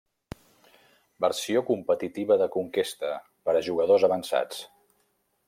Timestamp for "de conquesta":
2.43-3.13